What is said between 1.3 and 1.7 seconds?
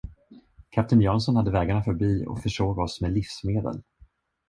hade